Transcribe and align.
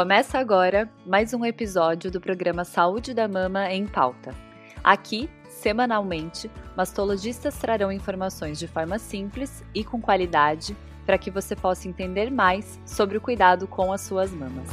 Começa 0.00 0.38
agora 0.38 0.90
mais 1.04 1.34
um 1.34 1.44
episódio 1.44 2.10
do 2.10 2.22
programa 2.22 2.64
Saúde 2.64 3.12
da 3.12 3.28
Mama 3.28 3.70
em 3.70 3.86
Pauta. 3.86 4.34
Aqui, 4.82 5.28
semanalmente, 5.46 6.50
mastologistas 6.74 7.58
trarão 7.58 7.92
informações 7.92 8.58
de 8.58 8.66
forma 8.66 8.98
simples 8.98 9.62
e 9.74 9.84
com 9.84 10.00
qualidade 10.00 10.74
para 11.04 11.18
que 11.18 11.30
você 11.30 11.54
possa 11.54 11.86
entender 11.86 12.30
mais 12.30 12.80
sobre 12.86 13.18
o 13.18 13.20
cuidado 13.20 13.68
com 13.68 13.92
as 13.92 14.00
suas 14.00 14.32
mamas. 14.32 14.70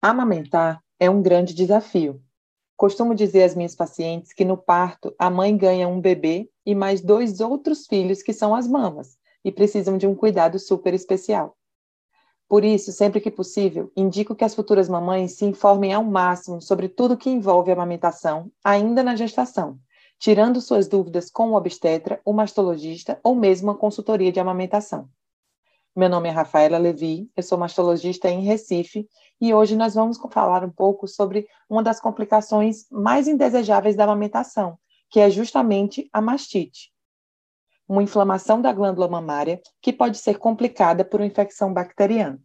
Amamentar 0.00 0.80
é 1.00 1.10
um 1.10 1.20
grande 1.20 1.52
desafio. 1.52 2.22
Costumo 2.76 3.12
dizer 3.12 3.42
às 3.42 3.56
minhas 3.56 3.74
pacientes 3.74 4.32
que 4.32 4.44
no 4.44 4.56
parto 4.56 5.12
a 5.18 5.28
mãe 5.28 5.56
ganha 5.56 5.88
um 5.88 6.00
bebê 6.00 6.48
e 6.64 6.76
mais 6.76 7.00
dois 7.00 7.40
outros 7.40 7.88
filhos 7.88 8.22
que 8.22 8.32
são 8.32 8.54
as 8.54 8.68
mamas 8.68 9.18
e 9.44 9.50
precisam 9.50 9.96
de 9.96 10.06
um 10.06 10.14
cuidado 10.14 10.58
super 10.58 10.94
especial. 10.94 11.56
Por 12.48 12.64
isso, 12.64 12.90
sempre 12.90 13.20
que 13.20 13.30
possível, 13.30 13.92
indico 13.96 14.34
que 14.34 14.44
as 14.44 14.56
futuras 14.56 14.88
mamães 14.88 15.32
se 15.32 15.44
informem 15.44 15.92
ao 15.92 16.02
máximo 16.02 16.60
sobre 16.60 16.88
tudo 16.88 17.16
que 17.16 17.30
envolve 17.30 17.70
a 17.70 17.74
amamentação, 17.74 18.50
ainda 18.64 19.04
na 19.04 19.14
gestação, 19.14 19.78
tirando 20.18 20.60
suas 20.60 20.88
dúvidas 20.88 21.30
com 21.30 21.50
o 21.50 21.54
obstetra, 21.54 22.20
o 22.24 22.32
mastologista 22.32 23.20
ou 23.22 23.36
mesmo 23.36 23.70
a 23.70 23.78
consultoria 23.78 24.32
de 24.32 24.40
amamentação. 24.40 25.08
Meu 25.94 26.08
nome 26.08 26.28
é 26.28 26.32
Rafaela 26.32 26.76
Levi, 26.76 27.30
eu 27.36 27.42
sou 27.42 27.56
mastologista 27.56 28.28
em 28.28 28.42
Recife 28.42 29.08
e 29.40 29.54
hoje 29.54 29.76
nós 29.76 29.94
vamos 29.94 30.18
falar 30.30 30.64
um 30.64 30.70
pouco 30.70 31.06
sobre 31.06 31.46
uma 31.68 31.84
das 31.84 32.00
complicações 32.00 32.84
mais 32.90 33.28
indesejáveis 33.28 33.94
da 33.94 34.04
amamentação, 34.04 34.76
que 35.08 35.20
é 35.20 35.30
justamente 35.30 36.08
a 36.12 36.20
mastite 36.20 36.89
uma 37.90 38.04
inflamação 38.04 38.62
da 38.62 38.72
glândula 38.72 39.08
mamária 39.08 39.60
que 39.82 39.92
pode 39.92 40.16
ser 40.16 40.38
complicada 40.38 41.04
por 41.04 41.18
uma 41.18 41.26
infecção 41.26 41.74
bacteriana. 41.74 42.40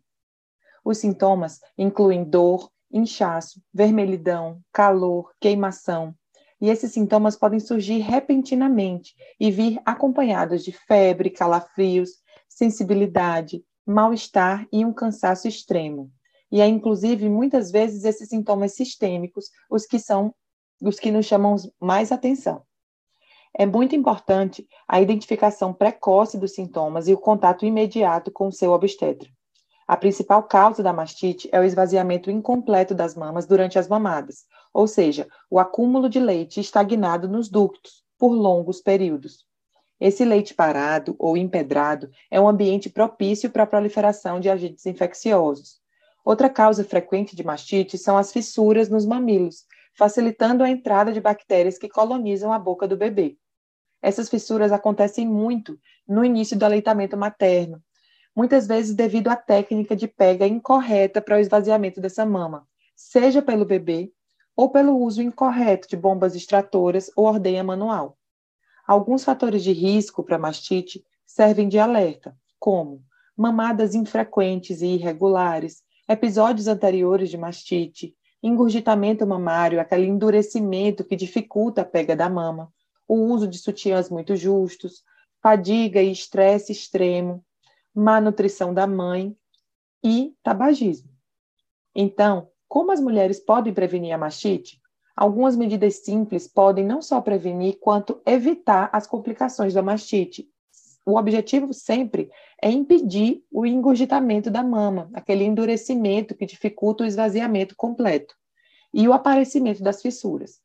Os 0.83 0.97
sintomas 0.97 1.59
incluem 1.77 2.23
dor, 2.23 2.67
inchaço, 2.91 3.61
vermelhidão, 3.71 4.59
calor, 4.73 5.31
queimação, 5.39 6.15
e 6.59 6.67
esses 6.67 6.91
sintomas 6.91 7.35
podem 7.35 7.59
surgir 7.59 7.99
repentinamente 7.99 9.13
e 9.39 9.51
vir 9.51 9.79
acompanhados 9.85 10.63
de 10.63 10.71
febre, 10.71 11.29
calafrios, 11.29 12.09
sensibilidade, 12.49 13.63
mal-estar 13.85 14.67
e 14.71 14.83
um 14.83 14.91
cansaço 14.91 15.47
extremo. 15.47 16.11
E 16.51 16.59
é 16.59 16.65
inclusive 16.65 17.29
muitas 17.29 17.69
vezes 17.69 18.03
esses 18.03 18.29
sintomas 18.29 18.73
sistêmicos 18.73 19.51
os 19.69 19.85
que 19.85 19.99
são 19.99 20.33
os 20.81 20.99
que 20.99 21.11
nos 21.11 21.27
chamam 21.27 21.55
mais 21.79 22.11
atenção. 22.11 22.63
É 23.57 23.65
muito 23.65 23.95
importante 23.95 24.67
a 24.85 24.99
identificação 24.99 25.73
precoce 25.73 26.37
dos 26.37 26.53
sintomas 26.53 27.07
e 27.07 27.13
o 27.13 27.17
contato 27.17 27.65
imediato 27.65 28.29
com 28.29 28.47
o 28.47 28.51
seu 28.51 28.73
obstetra. 28.73 29.29
A 29.87 29.95
principal 29.95 30.43
causa 30.43 30.83
da 30.83 30.91
mastite 30.91 31.47
é 31.53 31.59
o 31.59 31.63
esvaziamento 31.63 32.29
incompleto 32.29 32.93
das 32.93 33.15
mamas 33.15 33.45
durante 33.45 33.79
as 33.79 33.87
mamadas, 33.87 34.43
ou 34.73 34.87
seja, 34.87 35.25
o 35.49 35.57
acúmulo 35.57 36.09
de 36.09 36.19
leite 36.19 36.59
estagnado 36.59 37.29
nos 37.29 37.47
ductos 37.47 38.03
por 38.19 38.33
longos 38.33 38.81
períodos. 38.81 39.45
Esse 40.01 40.25
leite 40.25 40.53
parado 40.53 41.15
ou 41.17 41.37
empedrado 41.37 42.09
é 42.29 42.41
um 42.41 42.49
ambiente 42.49 42.89
propício 42.89 43.49
para 43.49 43.63
a 43.63 43.67
proliferação 43.67 44.37
de 44.37 44.49
agentes 44.49 44.85
infecciosos. 44.85 45.79
Outra 46.25 46.49
causa 46.49 46.83
frequente 46.83 47.37
de 47.37 47.43
mastite 47.43 47.97
são 47.97 48.17
as 48.17 48.33
fissuras 48.33 48.89
nos 48.89 49.05
mamilos, 49.05 49.63
facilitando 49.97 50.61
a 50.61 50.69
entrada 50.69 51.13
de 51.13 51.21
bactérias 51.21 51.77
que 51.77 51.87
colonizam 51.87 52.51
a 52.51 52.59
boca 52.59 52.85
do 52.85 52.97
bebê. 52.97 53.37
Essas 54.05 54.29
fissuras 54.29 54.71
acontecem 54.71 55.27
muito 55.27 55.79
no 56.07 56.23
início 56.23 56.55
do 56.55 56.63
aleitamento 56.63 57.17
materno, 57.17 57.81
muitas 58.35 58.67
vezes 58.67 58.93
devido 58.93 59.29
à 59.29 59.35
técnica 59.35 59.95
de 59.95 60.07
pega 60.07 60.45
incorreta 60.45 61.19
para 61.19 61.37
o 61.37 61.39
esvaziamento 61.39 61.99
dessa 61.99 62.23
mama, 62.23 62.67
seja 62.95 63.41
pelo 63.41 63.65
bebê 63.65 64.13
ou 64.55 64.69
pelo 64.69 64.95
uso 64.95 65.23
incorreto 65.23 65.87
de 65.89 65.97
bombas 65.97 66.35
extratoras 66.35 67.09
ou 67.15 67.25
ordenha 67.25 67.63
manual. 67.63 68.15
Alguns 68.85 69.23
fatores 69.23 69.63
de 69.63 69.71
risco 69.71 70.23
para 70.23 70.37
mastite 70.37 71.03
servem 71.25 71.67
de 71.67 71.79
alerta, 71.79 72.37
como 72.59 73.03
mamadas 73.35 73.95
infrequentes 73.95 74.83
e 74.83 74.85
irregulares, 74.85 75.81
episódios 76.07 76.67
anteriores 76.67 77.31
de 77.31 77.39
mastite, 77.39 78.15
engurgitamento 78.43 79.25
mamário, 79.25 79.81
aquele 79.81 80.05
endurecimento 80.05 81.03
que 81.03 81.15
dificulta 81.15 81.81
a 81.81 81.85
pega 81.85 82.15
da 82.15 82.29
mama, 82.29 82.71
o 83.07 83.15
uso 83.15 83.47
de 83.47 83.57
sutiãs 83.57 84.09
muito 84.09 84.35
justos, 84.35 85.03
fadiga 85.41 86.01
e 86.01 86.11
estresse 86.11 86.71
extremo, 86.71 87.43
má 87.93 88.19
nutrição 88.19 88.73
da 88.73 88.87
mãe 88.87 89.35
e 90.03 90.33
tabagismo. 90.43 91.09
Então, 91.95 92.49
como 92.67 92.91
as 92.91 92.99
mulheres 92.99 93.39
podem 93.39 93.73
prevenir 93.73 94.13
a 94.13 94.17
mastite? 94.17 94.81
Algumas 95.15 95.55
medidas 95.55 96.03
simples 96.03 96.45
podem 96.47 96.85
não 96.85 97.01
só 97.01 97.21
prevenir, 97.21 97.79
quanto 97.79 98.21
evitar 98.25 98.89
as 98.91 99.07
complicações 99.07 99.73
da 99.73 99.81
mastite. 99.81 100.49
O 101.05 101.17
objetivo 101.17 101.73
sempre 101.73 102.29
é 102.61 102.69
impedir 102.69 103.43
o 103.49 103.65
engurgitamento 103.65 104.49
da 104.49 104.61
mama, 104.63 105.09
aquele 105.13 105.45
endurecimento 105.45 106.35
que 106.35 106.45
dificulta 106.45 107.03
o 107.03 107.07
esvaziamento 107.07 107.75
completo, 107.77 108.35
e 108.93 109.07
o 109.07 109.13
aparecimento 109.13 109.81
das 109.81 110.01
fissuras. 110.01 110.59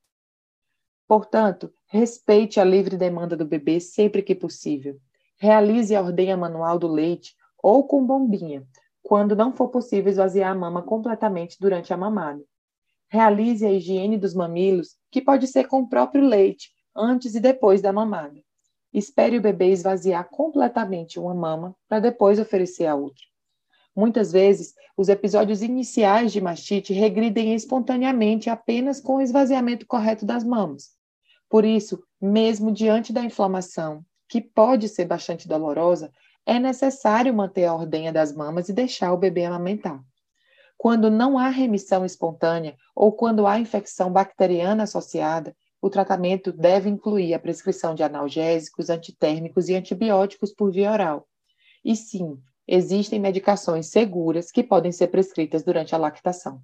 Portanto, 1.11 1.73
respeite 1.89 2.61
a 2.61 2.65
livre 2.65 2.97
demanda 2.97 3.37
do 3.37 3.45
bebê 3.45 3.81
sempre 3.81 4.23
que 4.23 4.33
possível. 4.33 4.97
Realize 5.39 5.93
a 5.93 6.01
ordenha 6.01 6.37
manual 6.37 6.79
do 6.79 6.87
leite 6.87 7.35
ou 7.61 7.85
com 7.85 8.07
bombinha, 8.07 8.65
quando 9.03 9.35
não 9.35 9.53
for 9.53 9.71
possível 9.71 10.09
esvaziar 10.09 10.53
a 10.53 10.55
mama 10.55 10.83
completamente 10.83 11.57
durante 11.59 11.93
a 11.93 11.97
mamada. 11.97 12.41
Realize 13.09 13.67
a 13.67 13.73
higiene 13.73 14.17
dos 14.17 14.35
mamilos, 14.35 14.97
que 15.11 15.21
pode 15.21 15.49
ser 15.49 15.67
com 15.67 15.81
o 15.81 15.89
próprio 15.89 16.25
leite, 16.25 16.71
antes 16.95 17.35
e 17.35 17.41
depois 17.41 17.83
da 17.83 17.93
mamada. 17.93 18.41
Espere 18.95 19.37
o 19.37 19.43
bebê 19.43 19.73
esvaziar 19.73 20.29
completamente 20.31 21.19
uma 21.19 21.35
mama 21.35 21.75
para 21.89 21.99
depois 21.99 22.39
oferecer 22.39 22.87
a 22.87 22.95
outra. 22.95 23.25
Muitas 23.97 24.31
vezes, 24.31 24.75
os 24.97 25.09
episódios 25.09 25.61
iniciais 25.61 26.31
de 26.31 26.41
mastite 26.41 26.93
regridem 26.93 27.53
espontaneamente 27.53 28.49
apenas 28.49 29.01
com 29.01 29.17
o 29.17 29.21
esvaziamento 29.21 29.89
correto 29.89 30.25
das 30.25 30.45
mamas. 30.45 31.00
Por 31.51 31.65
isso, 31.65 32.01
mesmo 32.23 32.71
diante 32.71 33.13
da 33.13 33.25
inflamação, 33.25 34.05
que 34.29 34.41
pode 34.41 34.89
ser 34.89 35.05
bastante 35.05 35.49
dolorosa, 35.49 36.13
é 36.47 36.61
necessário 36.61 37.35
manter 37.35 37.65
a 37.65 37.75
ordenha 37.75 38.13
das 38.13 38.33
mamas 38.33 38.69
e 38.69 38.73
deixar 38.73 39.13
o 39.13 39.19
bebê 39.19 39.45
amamentar. 39.45 40.01
Quando 40.79 41.11
não 41.11 41.37
há 41.37 41.49
remissão 41.49 42.07
espontânea 42.07 42.77
ou 42.95 43.13
quando 43.13 43.47
há 43.49 43.59
infecção 43.59 44.13
bacteriana 44.13 44.85
associada, 44.85 45.55
o 45.83 45.91
tratamento 45.91 46.53
deve 46.53 46.89
incluir 46.89 47.35
a 47.35 47.39
prescrição 47.39 47.95
de 47.95 48.03
analgésicos, 48.05 48.89
antitérmicos 48.89 49.69
e 49.69 49.75
antibióticos 49.75 50.55
por 50.55 50.71
via 50.71 50.93
oral. 50.93 51.27
E 51.85 51.97
sim, 51.97 52.39
existem 52.67 53.19
medicações 53.19 53.89
seguras 53.89 54.53
que 54.53 54.63
podem 54.63 54.93
ser 54.93 55.09
prescritas 55.09 55.65
durante 55.65 55.95
a 55.95 55.99
lactação. 55.99 56.63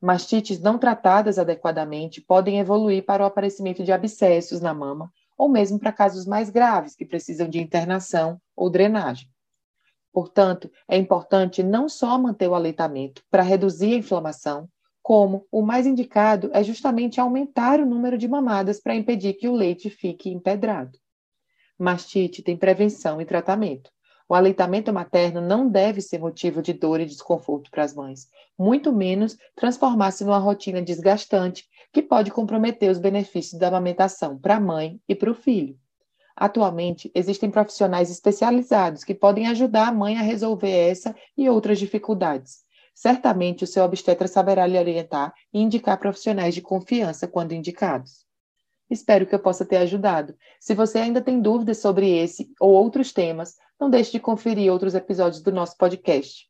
Mastites 0.00 0.60
não 0.60 0.78
tratadas 0.78 1.38
adequadamente 1.38 2.20
podem 2.20 2.60
evoluir 2.60 3.04
para 3.04 3.24
o 3.24 3.26
aparecimento 3.26 3.82
de 3.82 3.90
abscessos 3.90 4.60
na 4.60 4.72
mama, 4.72 5.12
ou 5.36 5.48
mesmo 5.48 5.78
para 5.78 5.92
casos 5.92 6.24
mais 6.24 6.50
graves 6.50 6.94
que 6.94 7.04
precisam 7.04 7.48
de 7.48 7.60
internação 7.60 8.40
ou 8.54 8.70
drenagem. 8.70 9.28
Portanto, 10.12 10.70
é 10.88 10.96
importante 10.96 11.62
não 11.62 11.88
só 11.88 12.18
manter 12.18 12.48
o 12.48 12.54
aleitamento 12.54 13.22
para 13.30 13.42
reduzir 13.42 13.94
a 13.94 13.98
inflamação, 13.98 14.68
como 15.02 15.46
o 15.50 15.62
mais 15.62 15.86
indicado 15.86 16.50
é 16.52 16.62
justamente 16.62 17.20
aumentar 17.20 17.80
o 17.80 17.86
número 17.86 18.18
de 18.18 18.28
mamadas 18.28 18.80
para 18.80 18.94
impedir 18.94 19.34
que 19.34 19.48
o 19.48 19.54
leite 19.54 19.88
fique 19.88 20.30
empedrado. 20.30 20.98
Mastite 21.78 22.42
tem 22.42 22.56
prevenção 22.56 23.20
e 23.20 23.24
tratamento. 23.24 23.90
O 24.28 24.34
aleitamento 24.34 24.92
materno 24.92 25.40
não 25.40 25.66
deve 25.66 26.02
ser 26.02 26.18
motivo 26.18 26.60
de 26.60 26.74
dor 26.74 27.00
e 27.00 27.06
desconforto 27.06 27.70
para 27.70 27.82
as 27.82 27.94
mães, 27.94 28.28
muito 28.58 28.92
menos 28.92 29.38
transformar-se 29.56 30.22
numa 30.22 30.38
rotina 30.38 30.82
desgastante 30.82 31.66
que 31.90 32.02
pode 32.02 32.30
comprometer 32.30 32.90
os 32.90 32.98
benefícios 32.98 33.58
da 33.58 33.68
amamentação 33.68 34.36
para 34.36 34.56
a 34.56 34.60
mãe 34.60 35.00
e 35.08 35.14
para 35.14 35.30
o 35.30 35.34
filho. 35.34 35.78
Atualmente, 36.36 37.10
existem 37.14 37.50
profissionais 37.50 38.10
especializados 38.10 39.02
que 39.02 39.14
podem 39.14 39.48
ajudar 39.48 39.88
a 39.88 39.92
mãe 39.92 40.18
a 40.18 40.22
resolver 40.22 40.70
essa 40.70 41.16
e 41.36 41.48
outras 41.48 41.78
dificuldades. 41.78 42.58
Certamente 42.94 43.64
o 43.64 43.66
seu 43.66 43.82
obstetra 43.82 44.28
saberá 44.28 44.66
lhe 44.66 44.78
orientar 44.78 45.32
e 45.52 45.60
indicar 45.60 45.98
profissionais 45.98 46.54
de 46.54 46.60
confiança 46.60 47.26
quando 47.26 47.52
indicados. 47.52 48.26
Espero 48.90 49.26
que 49.26 49.34
eu 49.34 49.38
possa 49.38 49.64
ter 49.64 49.78
ajudado. 49.78 50.34
Se 50.60 50.74
você 50.74 50.98
ainda 50.98 51.20
tem 51.20 51.40
dúvidas 51.40 51.78
sobre 51.78 52.10
esse 52.10 52.50
ou 52.60 52.72
outros 52.72 53.12
temas, 53.12 53.56
não 53.78 53.88
deixe 53.88 54.12
de 54.12 54.20
conferir 54.20 54.72
outros 54.72 54.94
episódios 54.94 55.42
do 55.42 55.52
nosso 55.52 55.76
podcast. 55.76 56.48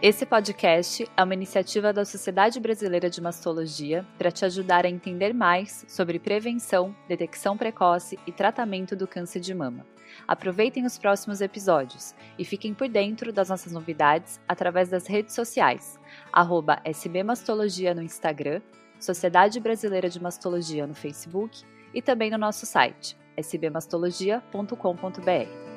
Esse 0.00 0.26
podcast 0.26 1.08
é 1.16 1.22
uma 1.22 1.34
iniciativa 1.34 1.92
da 1.92 2.04
Sociedade 2.04 2.58
Brasileira 2.58 3.08
de 3.08 3.20
Mastologia 3.20 4.04
para 4.18 4.32
te 4.32 4.44
ajudar 4.44 4.84
a 4.84 4.88
entender 4.88 5.32
mais 5.32 5.84
sobre 5.86 6.18
prevenção, 6.18 6.92
detecção 7.06 7.56
precoce 7.56 8.18
e 8.26 8.32
tratamento 8.32 8.96
do 8.96 9.06
câncer 9.06 9.38
de 9.38 9.54
mama. 9.54 9.86
Aproveitem 10.26 10.84
os 10.84 10.98
próximos 10.98 11.40
episódios 11.40 12.16
e 12.36 12.44
fiquem 12.44 12.74
por 12.74 12.88
dentro 12.88 13.32
das 13.32 13.48
nossas 13.48 13.72
novidades 13.72 14.40
através 14.48 14.88
das 14.88 15.06
redes 15.06 15.36
sociais, 15.36 16.00
arroba 16.32 16.82
SBMastologia 16.84 17.94
no 17.94 18.02
Instagram, 18.02 18.60
Sociedade 19.02 19.58
Brasileira 19.58 20.08
de 20.08 20.22
Mastologia 20.22 20.86
no 20.86 20.94
Facebook 20.94 21.64
e 21.92 22.00
também 22.00 22.30
no 22.30 22.38
nosso 22.38 22.64
site 22.64 23.18
sbmastologia.com.br. 23.36 25.71